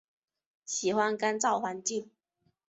[0.65, 2.09] 喜欢干燥环境。